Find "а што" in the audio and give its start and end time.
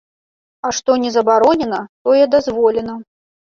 0.67-0.95